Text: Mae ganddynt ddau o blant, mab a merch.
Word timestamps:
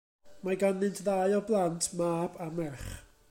Mae 0.47 0.55
ganddynt 0.63 1.01
ddau 1.09 1.35
o 1.39 1.43
blant, 1.51 1.91
mab 2.01 2.43
a 2.49 2.51
merch. 2.61 2.93